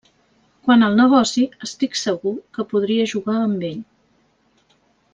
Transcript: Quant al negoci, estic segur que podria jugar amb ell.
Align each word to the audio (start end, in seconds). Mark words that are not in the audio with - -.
Quant 0.67 0.85
al 0.85 0.95
negoci, 0.99 1.43
estic 1.69 1.99
segur 2.05 2.33
que 2.59 2.65
podria 2.75 3.07
jugar 3.15 3.39
amb 3.45 3.69
ell. 3.73 3.81